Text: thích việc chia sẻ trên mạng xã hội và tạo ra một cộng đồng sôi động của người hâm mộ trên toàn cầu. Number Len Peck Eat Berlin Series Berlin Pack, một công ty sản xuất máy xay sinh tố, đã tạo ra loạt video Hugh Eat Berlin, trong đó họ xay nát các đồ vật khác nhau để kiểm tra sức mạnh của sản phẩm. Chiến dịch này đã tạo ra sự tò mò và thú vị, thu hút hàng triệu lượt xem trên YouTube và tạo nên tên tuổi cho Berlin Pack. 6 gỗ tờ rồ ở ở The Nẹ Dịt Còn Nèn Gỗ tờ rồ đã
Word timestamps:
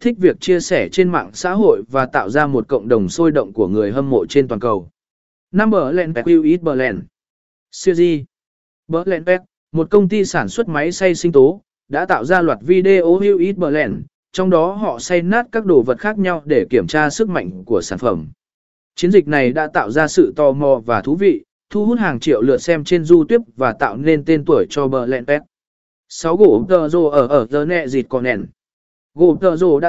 thích 0.00 0.18
việc 0.18 0.40
chia 0.40 0.60
sẻ 0.60 0.88
trên 0.92 1.08
mạng 1.08 1.30
xã 1.32 1.52
hội 1.52 1.82
và 1.90 2.06
tạo 2.06 2.30
ra 2.30 2.46
một 2.46 2.68
cộng 2.68 2.88
đồng 2.88 3.08
sôi 3.08 3.32
động 3.32 3.52
của 3.52 3.68
người 3.68 3.92
hâm 3.92 4.10
mộ 4.10 4.26
trên 4.26 4.48
toàn 4.48 4.60
cầu. 4.60 4.88
Number 5.52 5.94
Len 5.94 6.14
Peck 6.14 6.26
Eat 6.44 6.62
Berlin 6.62 7.00
Series 7.72 8.24
Berlin 8.88 9.24
Pack, 9.24 9.44
một 9.72 9.90
công 9.90 10.08
ty 10.08 10.24
sản 10.24 10.48
xuất 10.48 10.68
máy 10.68 10.92
xay 10.92 11.14
sinh 11.14 11.32
tố, 11.32 11.62
đã 11.88 12.06
tạo 12.06 12.24
ra 12.24 12.42
loạt 12.42 12.58
video 12.62 13.14
Hugh 13.14 13.40
Eat 13.40 13.56
Berlin, 13.56 14.02
trong 14.32 14.50
đó 14.50 14.72
họ 14.72 14.98
xay 14.98 15.22
nát 15.22 15.46
các 15.52 15.64
đồ 15.64 15.82
vật 15.82 15.98
khác 15.98 16.18
nhau 16.18 16.42
để 16.44 16.66
kiểm 16.70 16.86
tra 16.86 17.10
sức 17.10 17.28
mạnh 17.28 17.64
của 17.66 17.80
sản 17.82 17.98
phẩm. 17.98 18.28
Chiến 18.94 19.10
dịch 19.10 19.28
này 19.28 19.52
đã 19.52 19.66
tạo 19.66 19.90
ra 19.90 20.08
sự 20.08 20.32
tò 20.36 20.52
mò 20.52 20.82
và 20.86 21.00
thú 21.00 21.16
vị, 21.16 21.42
thu 21.70 21.86
hút 21.86 21.98
hàng 21.98 22.20
triệu 22.20 22.42
lượt 22.42 22.58
xem 22.58 22.84
trên 22.84 23.04
YouTube 23.10 23.44
và 23.56 23.72
tạo 23.72 23.96
nên 23.96 24.24
tên 24.24 24.44
tuổi 24.44 24.66
cho 24.70 24.88
Berlin 24.88 25.26
Pack. 25.26 25.44
6 26.08 26.36
gỗ 26.36 26.66
tờ 26.68 26.88
rồ 26.88 27.04
ở 27.04 27.26
ở 27.26 27.46
The 27.52 27.64
Nẹ 27.64 27.86
Dịt 27.86 28.06
Còn 28.08 28.22
Nèn 28.22 28.46
Gỗ 29.14 29.36
tờ 29.40 29.56
rồ 29.56 29.80
đã 29.80 29.88